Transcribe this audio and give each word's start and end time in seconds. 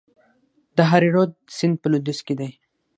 د 0.77 0.77
هریرود 0.91 1.31
سیند 1.57 1.75
په 1.81 1.87
لویدیځ 1.91 2.19
کې 2.25 2.33
دی 2.39 2.49